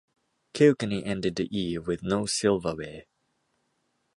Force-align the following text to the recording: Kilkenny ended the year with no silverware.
Kilkenny 0.55 1.05
ended 1.05 1.35
the 1.35 1.45
year 1.53 1.79
with 1.79 2.01
no 2.01 2.25
silverware. 2.25 3.03